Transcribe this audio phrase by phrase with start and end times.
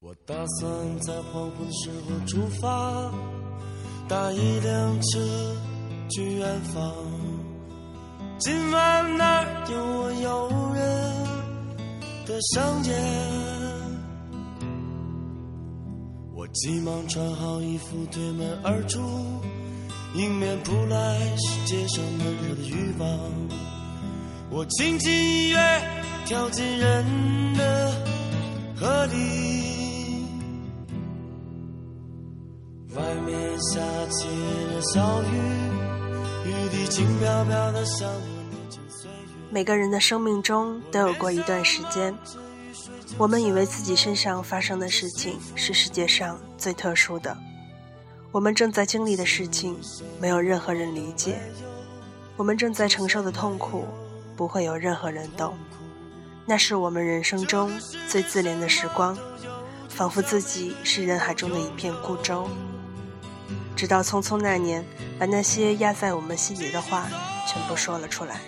[0.00, 3.10] 我打算在黄昏时候出发，
[4.06, 5.56] 搭一辆车
[6.10, 6.92] 去远方。
[8.38, 10.84] 今晚那儿有我诱人
[12.26, 12.94] 的香烟。
[16.34, 19.00] 我急忙穿好衣服，推门而出，
[20.14, 23.08] 迎面扑来是街上闷热的欲望。
[24.50, 25.58] 我轻轻一跃，
[26.26, 27.92] 跳进人的
[28.76, 29.75] 河里。
[33.58, 35.36] 下起了小雨，
[36.44, 38.20] 雨滴轻飘飘的像我
[38.50, 39.16] 年轻岁月。
[39.50, 42.14] 每个人的生命中都有过一段时间，
[43.16, 47.36] 我们以为自己身上发生的事情是世界上最特殊的，
[48.30, 49.78] 我们正在经历的事情
[50.20, 51.40] 没有任何人理解，
[52.36, 53.86] 我们正在承受的痛苦
[54.36, 55.56] 不会有任何人懂，
[56.44, 57.72] 那是我们人生中
[58.06, 59.16] 最自怜的时光，
[59.88, 62.46] 仿佛自己是人海中的一片孤舟。
[63.76, 64.82] 直到匆匆那年，
[65.18, 67.06] 把那些压在我们心里的话
[67.46, 68.40] 全部说了出来。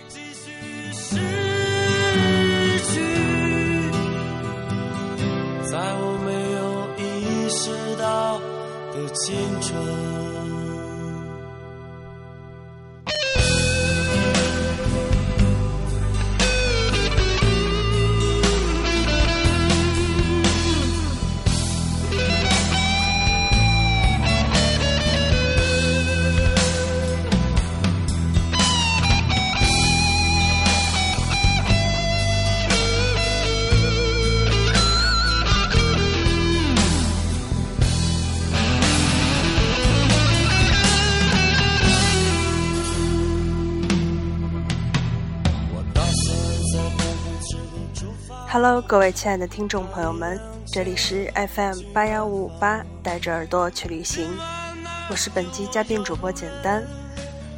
[5.71, 8.39] 在我没有意识到
[8.91, 10.58] 的青春。
[48.47, 54.27] Hello，各位亲爱的听众朋友们，这里是 FM 八幺五五八，带着耳朵去旅行，
[55.09, 56.83] 我是本期嘉宾主播简单。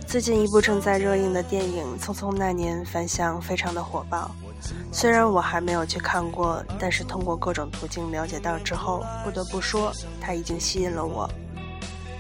[0.06, 4.32] 最近一部正在热映的电影《匆匆那年》反响非常的火爆，
[4.92, 11.30] 虽然我还没有去看过，但是通过各种途径了解到之后，不得不说它已经吸引了我。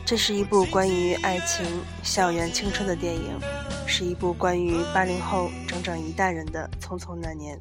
[0.05, 1.65] 这是一部关于爱情、
[2.03, 3.39] 校园、青春的电影，
[3.91, 7.59] 是一部关于八零后整整一代人的《匆匆那年》。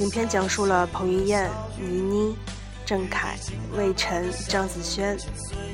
[0.00, 2.36] 影片讲述了彭于晏、倪妮、
[2.86, 3.34] 郑恺、
[3.76, 5.18] 魏晨、张子萱、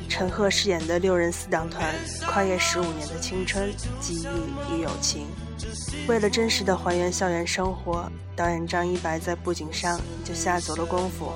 [0.09, 1.95] 陈赫饰演的六人四档团
[2.27, 3.71] 跨越十五年的青春、
[4.01, 5.27] 记忆与友情。
[6.09, 11.31] 为了真实的还原校园生活，导演张一白在布景上就下足了功夫。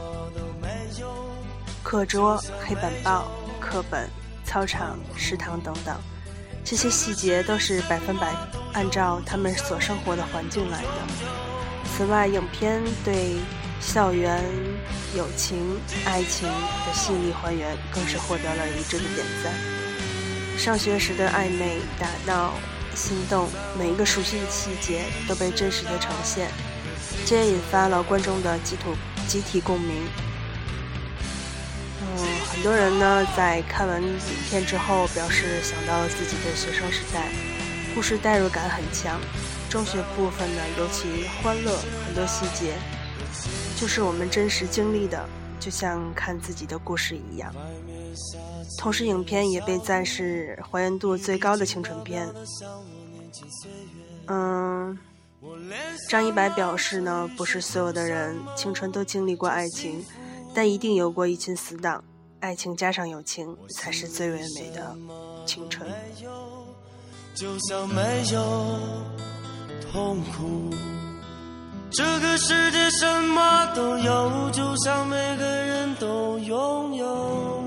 [1.82, 3.26] 课桌、黑板报、
[3.60, 4.08] 课本、
[4.46, 5.94] 操场、食堂等等，
[6.64, 8.34] 这些细节都是百分百
[8.72, 10.88] 按照他们所生活的环境来的。
[11.94, 13.36] 此外，影片对
[13.80, 14.42] 校园、
[15.14, 19.52] 友情、爱情的细腻还原，更是获得了一致的点赞。
[20.58, 22.54] 上学时的暧昧、打闹、
[22.94, 23.48] 心动，
[23.78, 26.48] 每一个熟悉的细节都被真实的呈现，
[27.26, 28.82] 这也引发了观众的集体
[29.28, 30.06] 集体共鸣。
[32.16, 37.28] 嗯，很多人呢在看完影片之后，表示想到了自己的学生时代，
[37.94, 39.20] 故事代入感很强。
[39.68, 41.76] 中学部分呢尤其欢乐，
[42.06, 42.74] 很多细节
[43.76, 45.28] 就是我们真实经历的，
[45.58, 47.52] 就像看自己的故事一样。
[48.78, 52.28] 同时，影片也被赞是还原度最高的青春片。
[54.28, 54.96] 嗯，
[56.08, 60.04] 张一白表示呢，不是所有的人青春都经历过爱情，
[60.54, 62.02] 但一定有过一群死党。
[62.40, 64.94] 爱情加上友情，才是最唯美的
[65.46, 65.90] 青春。
[67.34, 68.78] 就像没有
[69.90, 70.70] 痛苦。
[71.90, 77.63] 这个世界什么都有，就像每个人都拥有。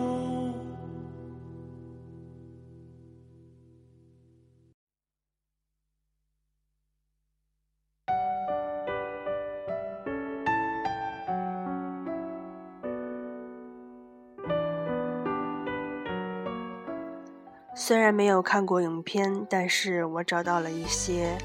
[17.87, 21.37] 虽然没有看过影片，但是我找到了一些，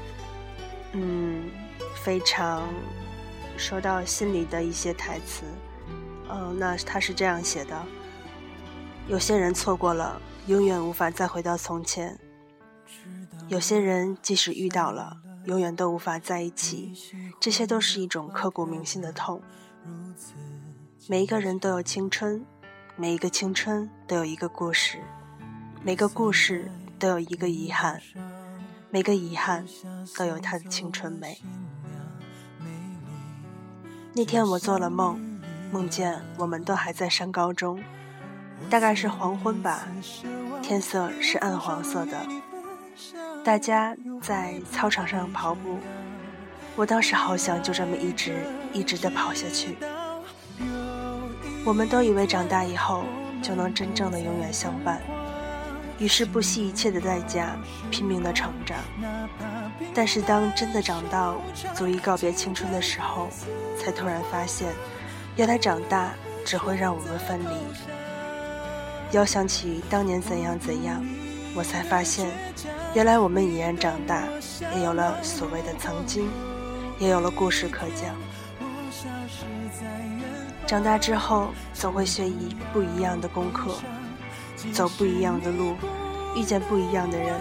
[0.91, 1.49] 嗯，
[2.03, 2.67] 非常
[3.55, 5.45] 说到心里的一些台词。
[6.29, 7.81] 嗯、那他是这样写的：
[9.07, 12.17] 有些人错过了，永远无法再回到从前；
[13.47, 15.15] 有些人即使遇到了，
[15.45, 16.91] 永远都无法在一起。
[17.39, 19.41] 这些都是一种刻骨铭心的痛。
[21.07, 22.45] 每一个人都有青春，
[22.97, 24.99] 每一个青春都有一个故事。
[25.85, 28.01] 每个故事都有一个遗憾，
[28.89, 29.65] 每个遗憾
[30.17, 31.41] 都有它的青春美。
[34.13, 35.19] 那天我做了梦，
[35.73, 37.83] 梦见我们都还在上高中，
[38.69, 39.85] 大概是黄昏吧，
[40.61, 42.17] 天色是暗黄色的，
[43.43, 45.77] 大家在操场上跑步，
[46.77, 49.75] 我当时好想就这么一直一直的跑下去。
[51.65, 53.03] 我们都以为长大以后
[53.41, 55.01] 就能真正的永远相伴，
[56.03, 57.55] 于是不惜一切的代价
[57.89, 58.77] 拼命的成长。
[59.93, 61.37] 但是当真的长到
[61.73, 63.29] 足以告别青春的时候，
[63.79, 64.67] 才突然发现。
[65.37, 66.13] 原来长大
[66.45, 67.55] 只会让我们分离。
[69.11, 71.01] 要想起当年怎样怎样，
[71.55, 72.27] 我才发现，
[72.93, 74.27] 原来我们已然长大，
[74.75, 76.29] 也有了所谓的曾经，
[76.99, 78.13] 也有了故事可讲。
[80.67, 83.73] 长大之后，总会学一不一样的功课，
[84.71, 85.75] 走不一样的路，
[86.35, 87.35] 遇见不一样的人，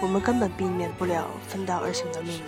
[0.00, 2.42] 我们根本避免不了分道而行的命运。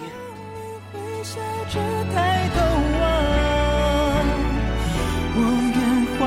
[5.39, 5.41] 我
[5.75, 6.25] 愿化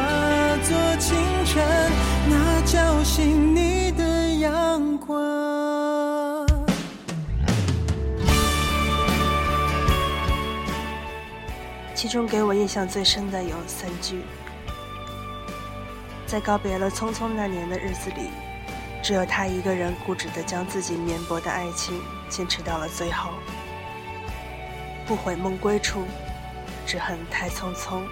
[0.64, 1.56] 作清晨
[2.30, 4.04] 那叫醒你的
[4.40, 5.18] 阳光。
[11.96, 14.22] 其中给我印象最深的有三句：
[16.30, 18.30] 在告别了匆匆那年的日子里，
[19.02, 22.00] 只有他一个人固执地将自己绵薄的爱情
[22.30, 23.32] 坚持到了最后。
[25.08, 26.04] 不悔梦归处，
[26.86, 28.04] 只恨太匆匆。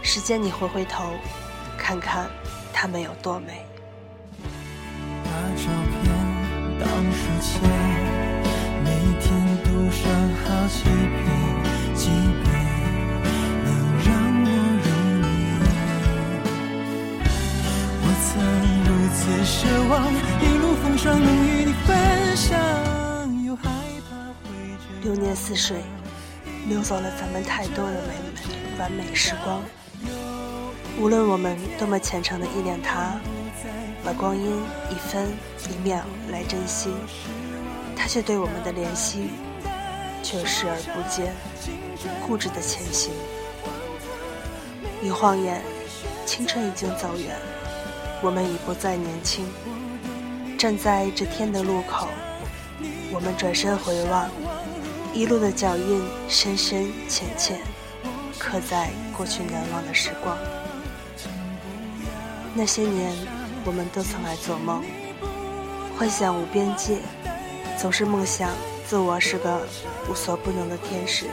[0.00, 1.10] 时间，你回回头，
[1.76, 2.30] 看看
[2.72, 3.66] 他们有多美。
[5.24, 6.04] 把照片
[6.78, 7.68] 当书签，
[8.84, 8.90] 每
[9.20, 10.08] 天读上
[10.44, 11.26] 好几遍，
[19.26, 23.64] 曾如此奢望，一路风霜能与你分享，又害
[24.08, 24.14] 怕
[24.44, 24.54] 会
[25.02, 25.78] 流年似水，
[26.68, 29.60] 流走了咱们太多的美美完美时光。
[31.00, 33.18] 无论我们多么虔诚的依恋他，
[34.04, 34.46] 把光阴
[34.90, 35.26] 一分
[35.68, 36.90] 一秒来珍惜，
[37.96, 39.30] 他却对我们的怜惜
[40.22, 41.34] 却视而不见，
[42.24, 43.12] 固执的前行。
[45.02, 45.60] 一晃眼，
[46.24, 47.36] 青春已经走远，
[48.26, 49.46] 我们已不再年轻。
[50.58, 52.08] 站在这天的路口，
[53.12, 54.28] 我们转身回望，
[55.14, 57.60] 一路的脚印深深浅浅，
[58.36, 60.36] 刻在过去难忘的时光。
[62.52, 63.12] 那些年，
[63.64, 64.82] 我们都曾爱做梦，
[65.96, 66.98] 幻想无边界，
[67.78, 68.50] 总是梦想
[68.88, 69.64] 自我是个
[70.10, 71.26] 无所不能的天使，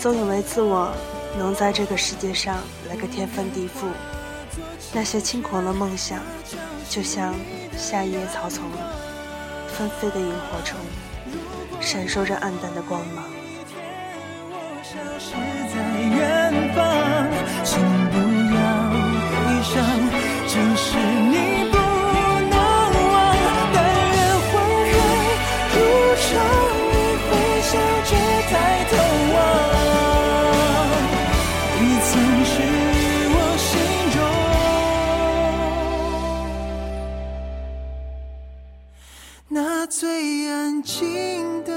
[0.00, 0.92] 总以为自我
[1.38, 2.56] 能在这个世界上
[2.88, 3.86] 来个天翻地覆。
[4.92, 6.20] 那些轻狂的梦想，
[6.88, 7.34] 就像
[7.76, 8.64] 夏夜草丛
[9.68, 10.78] 纷飞的萤火虫，
[11.80, 13.24] 闪烁着暗淡的光芒。
[39.96, 41.73] 最安静的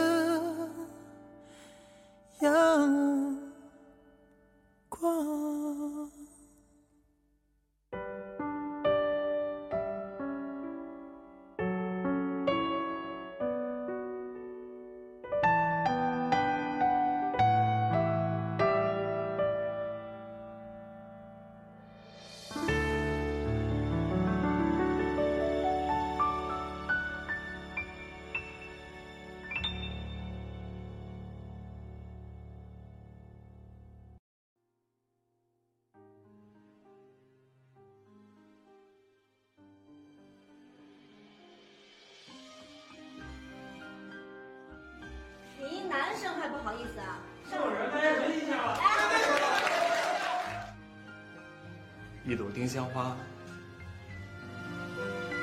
[52.28, 53.16] 一朵丁香花，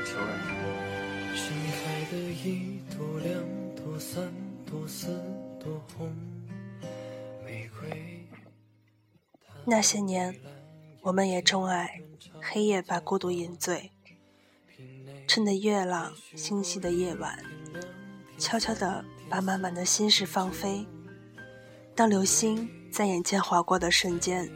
[0.05, 0.29] 求人。
[1.35, 3.43] 盛开的一朵、两
[3.75, 4.31] 朵、三
[4.67, 5.07] 朵、四
[5.59, 6.15] 朵红
[7.45, 8.29] 玫瑰。
[9.65, 10.39] 那些年，
[11.01, 12.03] 我们也钟爱
[12.41, 13.91] 黑夜把孤独饮醉，
[15.27, 17.43] 趁着月朗星稀的夜晚，
[18.39, 20.87] 悄悄地把满满的心事放飞。
[21.95, 24.49] 当流星在眼前划过的瞬间，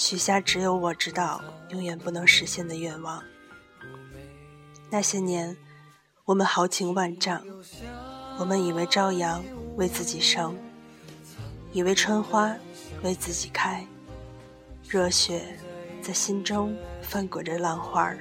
[0.00, 3.22] 许下只有我知道永远不能实现的愿望。
[4.88, 5.54] 那些年，
[6.24, 7.44] 我们豪情万丈，
[8.38, 9.44] 我们以为朝阳
[9.76, 10.56] 为自己升，
[11.70, 12.56] 以为春花
[13.02, 13.86] 为自己开，
[14.88, 15.42] 热血
[16.00, 18.18] 在心中翻滚着浪花儿。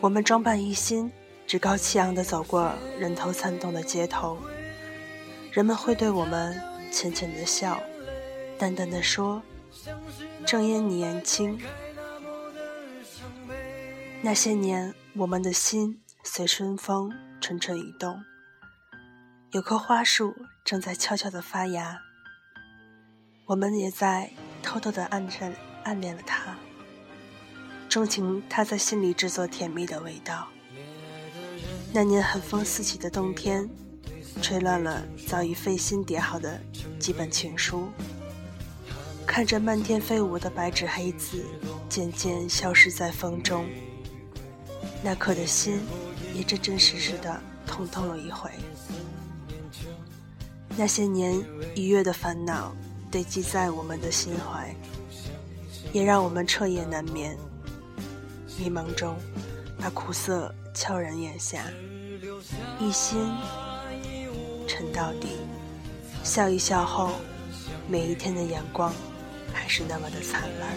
[0.00, 1.10] 我们装扮一新，
[1.44, 4.38] 趾高气扬地走过人头攒动的街头，
[5.50, 6.56] 人们会对我们
[6.92, 7.82] 浅浅的笑，
[8.56, 9.42] 淡淡的说
[10.46, 11.60] ：“正因你年轻。”
[14.22, 17.10] 那些年，我们的心随春风
[17.40, 18.22] 蠢蠢欲动，
[19.52, 22.02] 有棵花树正在悄悄地发芽，
[23.46, 24.30] 我们也在
[24.62, 26.54] 偷偷地暗恋暗恋了它。
[27.88, 30.48] 钟情他在心里制作甜蜜的味道。
[31.92, 33.68] 那年寒风四起的冬天，
[34.42, 36.60] 吹乱了早已费心叠好的
[36.98, 37.88] 几本情书。
[39.30, 41.44] 看着漫天飞舞的白纸黑字，
[41.88, 43.64] 渐渐消失在风中，
[45.04, 45.80] 那刻的心
[46.34, 48.50] 也真真实实的痛痛了一回。
[50.76, 51.40] 那些年
[51.76, 52.74] 愉悦的烦恼
[53.08, 54.74] 堆积在我们的心怀，
[55.92, 57.38] 也让我们彻夜难眠。
[58.58, 59.16] 迷茫中，
[59.78, 61.66] 把苦涩悄然咽下，
[62.80, 63.30] 一心
[64.66, 65.28] 沉到底，
[66.24, 67.12] 笑一笑后，
[67.88, 68.92] 每一天的阳光
[69.52, 70.76] 还是那么的灿烂。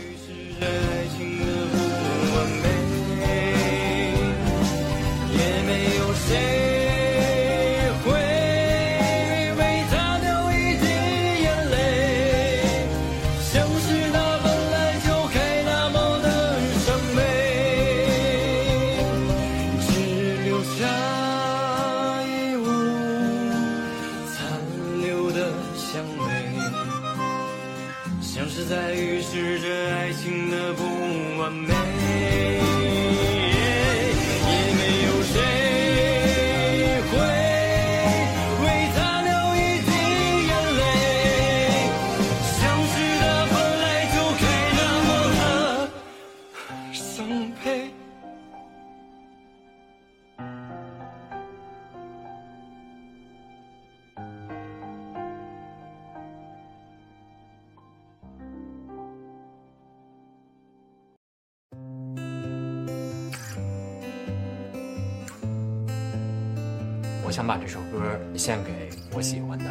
[67.34, 69.66] 想把这首歌献给我喜欢的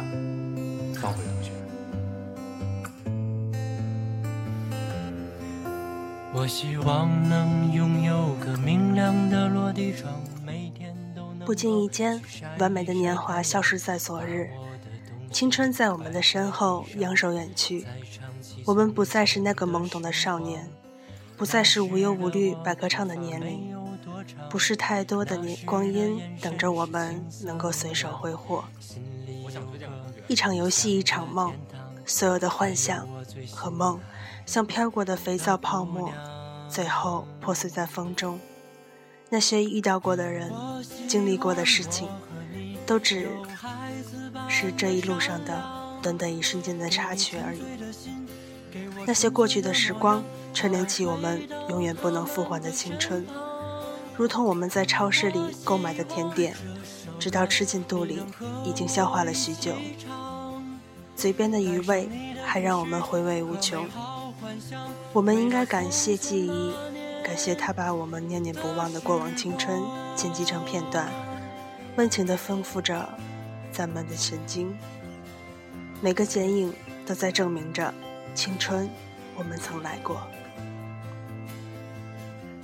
[0.99, 1.53] 方慧同学。
[6.33, 10.11] 我希望能拥有个明亮的落地窗，
[10.45, 11.45] 每天都能。
[11.45, 12.21] 不经意间，
[12.59, 14.49] 完美的年华消失在昨日，
[15.31, 17.85] 青春在我们的身后扬手远去。
[18.65, 20.67] 我们不再是那个懵懂的少年，
[21.37, 23.72] 不再是无忧无虑百歌唱的年龄。
[24.49, 28.63] 不是太多的年光阴等着我们能够随手挥霍，
[30.27, 31.53] 一场游戏一场梦，
[32.05, 33.07] 所有的幻想
[33.51, 33.99] 和梦
[34.45, 36.11] 像飘过的肥皂泡沫，
[36.69, 38.39] 最后破碎在风中。
[39.29, 40.51] 那些遇到过的人，
[41.07, 42.07] 经历过的事情，
[42.85, 43.29] 都只
[44.47, 45.63] 是这一路上的
[46.03, 47.61] 短短一瞬间的插曲而已。
[49.05, 53.25] 那些过去的时光，串联起我们永远不能复还的青春。
[54.15, 56.55] 如同我们在超市里购买的甜点，
[57.19, 58.21] 直到吃进肚里，
[58.63, 59.73] 已经消化了许久，
[61.15, 62.07] 嘴边的余味
[62.45, 63.87] 还让我们回味无穷。
[65.13, 66.73] 我们应该感谢记忆，
[67.23, 69.81] 感谢它把我们念念不忘的过往青春
[70.15, 71.11] 剪辑成片段，
[71.95, 73.07] 温情地丰富着
[73.71, 74.75] 咱们的神经。
[76.01, 76.71] 每个剪影
[77.05, 77.91] 都在证明着
[78.35, 78.87] 青春，
[79.35, 80.21] 我们曾来过。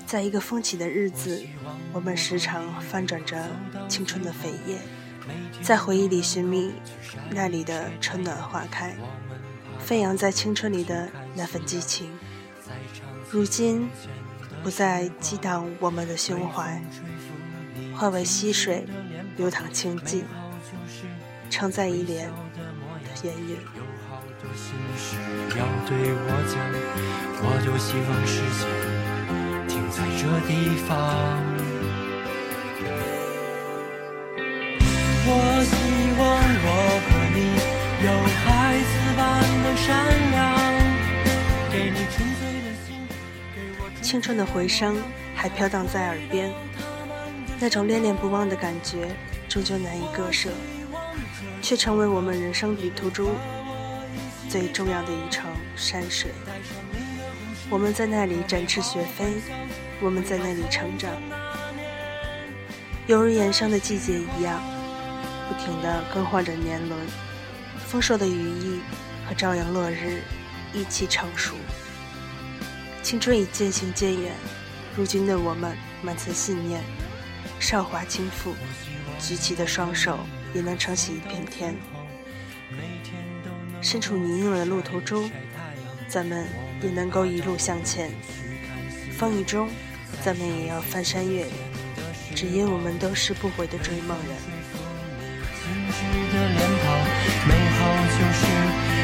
[0.09, 1.45] 在一个风起的日子，
[1.93, 3.45] 我们时常翻转着
[3.87, 4.79] 青春的扉页，
[5.61, 6.73] 在回忆里寻觅
[7.29, 8.95] 那里的春暖花开，
[9.77, 12.09] 飞扬在青春里的那份激情。
[13.29, 13.87] 如今，
[14.63, 16.81] 不再激荡我们的胸怀，
[17.95, 18.87] 化为溪水，
[19.37, 20.23] 流淌清静，
[21.51, 22.27] 承载一帘
[23.03, 23.55] 的烟云。
[29.89, 30.53] 在这地
[30.87, 31.41] 方，
[35.25, 35.27] 我
[35.65, 35.73] 希
[36.19, 36.21] 望
[36.63, 36.67] 我
[37.05, 37.37] 和你
[38.05, 38.45] 有孩
[38.77, 39.19] 子般
[39.63, 39.87] 的善
[40.31, 40.37] 良，
[41.71, 42.87] 给你纯粹的心，
[44.01, 45.01] 青春的回声
[45.33, 46.53] 还飘荡在耳边，
[47.59, 49.09] 那种恋恋不忘的感觉
[49.47, 50.51] 终究难以割舍，
[51.63, 53.31] 却成为我们人生旅途中
[54.47, 56.29] 最重要的一程山水。
[57.71, 59.35] 我们在那里展翅学飞，
[60.01, 61.11] 我们在那里成长，
[63.05, 64.59] 犹如延生的季节一样，
[65.47, 66.99] 不停地更换着年轮。
[67.85, 68.79] 丰硕的羽翼
[69.27, 70.23] 和朝阳落日
[70.73, 71.55] 一起成熟。
[73.03, 74.31] 青春已渐行渐远，
[74.95, 76.81] 如今的我们满存信念，
[77.59, 78.53] 韶华倾覆，
[79.19, 80.19] 举起的双手
[80.55, 81.75] 也能撑起一片天。
[83.79, 85.31] 身处泥泞的路途中，
[86.07, 86.47] 咱们
[86.81, 88.09] 也能够一路向前。
[89.17, 89.69] 风雨中，
[90.23, 91.53] 咱们也要翻山越岭，
[92.35, 94.35] 只因我们都是不悔的追梦人。
[97.47, 97.81] 美好
[98.15, 98.41] 就是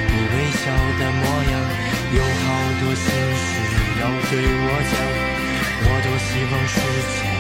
[0.08, 0.64] 你微笑
[1.00, 1.54] 的模样，
[2.16, 2.46] 有好
[2.80, 3.06] 多心
[3.36, 3.48] 事
[4.00, 4.94] 要对我讲，
[5.84, 6.76] 我多希望时
[7.14, 7.35] 间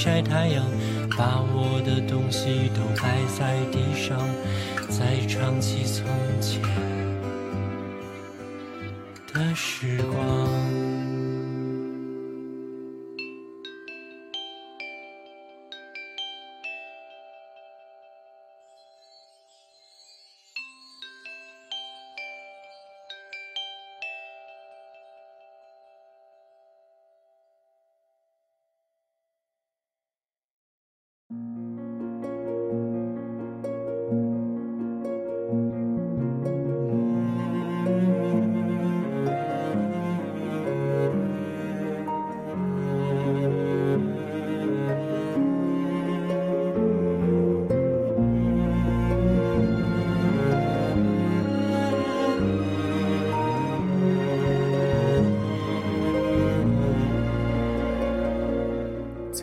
[0.00, 0.64] 晒太阳，
[1.18, 4.16] 把我的东西都摆在地上，
[4.88, 6.06] 再唱起从
[6.40, 6.62] 前
[9.34, 10.87] 的时光。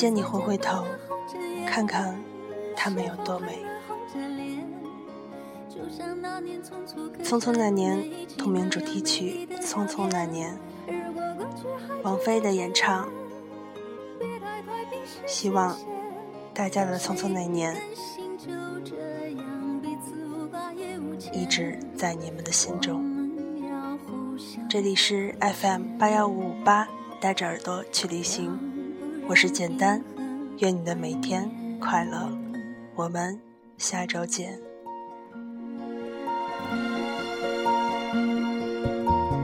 [0.00, 0.86] 见你回回头，
[1.66, 2.18] 看看
[2.74, 3.58] 他们有多美。
[7.22, 8.02] 匆匆那年，
[8.38, 10.58] 同名主题曲《匆匆那年》。
[12.02, 13.10] 王菲的演唱，
[15.26, 15.76] 希望
[16.54, 17.76] 大家的匆匆那年
[21.30, 23.04] 一直在你们的心中。
[24.66, 26.88] 这里是 FM 八幺五五八，
[27.20, 28.58] 带着耳朵去旅行，
[29.30, 30.02] 我是简单，
[30.58, 32.28] 愿你的每天快乐，
[32.96, 33.38] 我们
[33.78, 34.58] 下周见。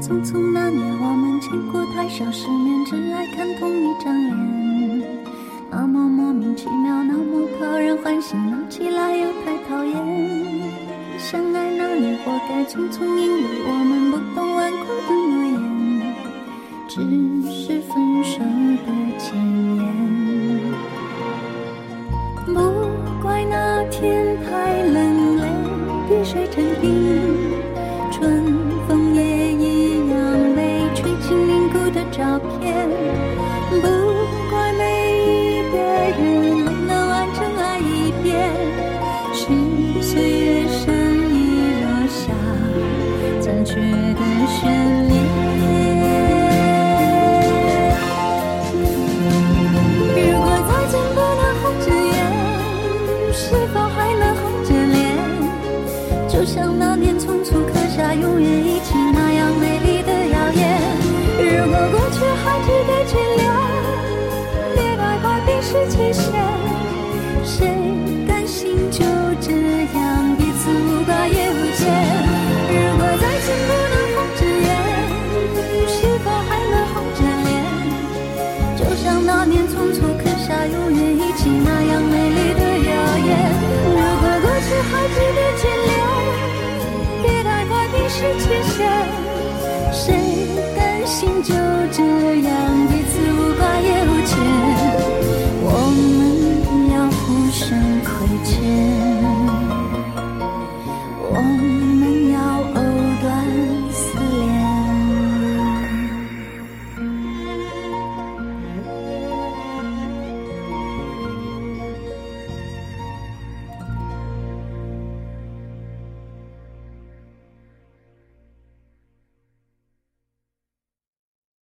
[0.03, 5.21] 匆匆那年，我们见过太少世面，只爱看同一张脸。
[5.71, 9.95] 那么莫名其妙，那么讨人欢喜，闹起来又太讨厌。
[11.17, 16.13] 相爱那年，活该匆匆，因为我们不懂顽固的诺言，
[16.89, 16.97] 只
[17.53, 19.66] 是分手的前